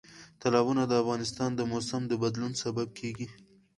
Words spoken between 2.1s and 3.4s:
بدلون سبب کېږي.